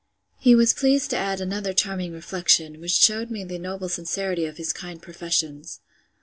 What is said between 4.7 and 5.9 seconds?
kind professions.